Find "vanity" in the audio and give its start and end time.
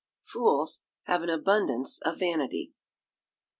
2.17-2.73